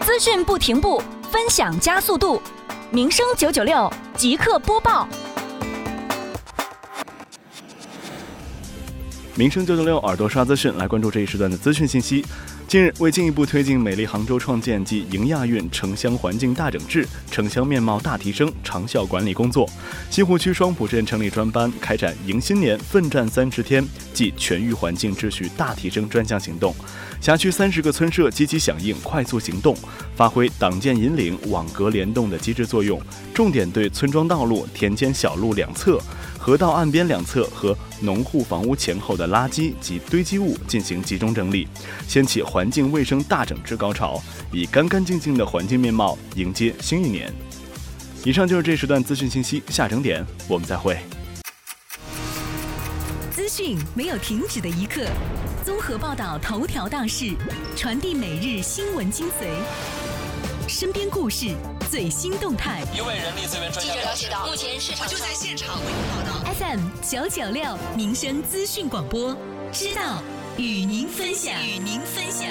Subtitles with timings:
[0.00, 2.40] 资讯不停步，分享加速度。
[2.90, 5.06] 民生九九六即刻播报。
[9.40, 12.22] 民生九九六耳朵刷资讯，来关注这一时段的资讯信息。
[12.68, 19.66] 近日，为进一步推进美丽杭州创建暨迎亚运城乡环境大整治、城乡面貌大提升长效管理工作，
[20.10, 23.82] 西湖区双浦镇成立专班，开展“迎新年，奋战三十天”
[24.12, 26.74] 暨全域环境秩序大提升专项行动。
[27.18, 29.74] 辖区三十个村社积极响应，快速行动，
[30.14, 33.00] 发挥党建引领、网格联动的机制作用，
[33.32, 35.98] 重点对村庄道路、田间小路两侧。
[36.40, 41.68] 河道岸边两侧和农户房屋前后的垃圾及堆积物进行集中整理，
[42.08, 44.18] 掀起环境卫生大整治高潮，
[44.50, 47.30] 以干干净净的环境面貌迎接新一年。
[48.24, 50.98] 以上就是这时段资讯信息，下整点我们再会。
[53.30, 55.02] 资讯没有停止的一刻，
[55.62, 57.34] 综合报道头条大事，
[57.76, 59.46] 传递每日新闻精髓，
[60.66, 61.54] 身边故事。
[61.90, 62.84] 最新动态。
[62.94, 66.54] 一位人力资源专家记者了解到，目前市场就在现场为您报道。
[66.54, 69.36] FM 九九六民生资讯广播，
[69.72, 70.22] 知道
[70.56, 72.46] 与您分享，与您分享。